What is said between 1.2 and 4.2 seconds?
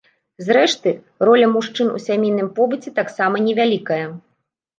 роля мужчын у сямейным побыце таксама невялікая.